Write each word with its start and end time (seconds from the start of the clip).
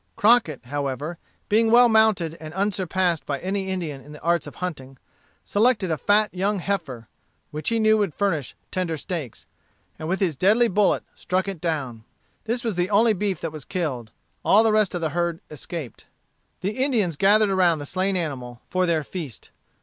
Crockett, 0.15 0.65
however, 0.65 1.19
being 1.47 1.69
well 1.69 1.87
mounted 1.87 2.35
and 2.39 2.55
unsurpassed 2.55 3.23
by 3.27 3.37
any 3.39 3.69
Indian 3.69 4.01
in 4.01 4.13
the 4.13 4.21
arts 4.23 4.47
of 4.47 4.55
hunting, 4.55 4.97
selected 5.45 5.91
a 5.91 5.95
fat 5.99 6.33
young 6.33 6.57
heifer, 6.57 7.07
which 7.51 7.69
he 7.69 7.77
knew 7.77 7.99
would 7.99 8.15
furnish 8.15 8.55
tender 8.71 8.97
steaks, 8.97 9.45
and 9.99 10.07
with 10.07 10.19
his 10.19 10.35
deadly 10.35 10.67
bullet 10.67 11.03
struck 11.13 11.47
it 11.47 11.61
down. 11.61 12.03
This 12.45 12.63
was 12.63 12.77
the 12.77 12.89
only 12.89 13.13
beef 13.13 13.41
that 13.41 13.51
was 13.51 13.63
killed. 13.63 14.09
All 14.43 14.63
the 14.63 14.71
rest 14.71 14.95
of 14.95 15.01
the 15.01 15.09
herd 15.09 15.39
escaped. 15.51 16.07
The 16.61 16.83
Indians 16.83 17.15
gathered 17.15 17.51
around 17.51 17.77
the 17.77 17.85
slain 17.85 18.17
animal 18.17 18.59
for 18.71 18.87
their 18.87 19.03
feast. 19.03 19.51